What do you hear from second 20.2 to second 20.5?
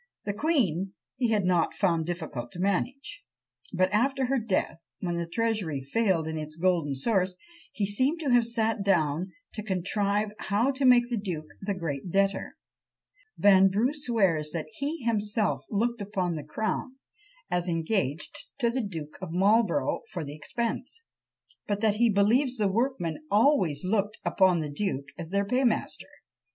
the